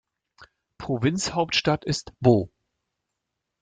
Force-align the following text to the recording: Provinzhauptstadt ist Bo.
Provinzhauptstadt 0.79 1.85
ist 1.85 2.11
Bo. 2.21 2.49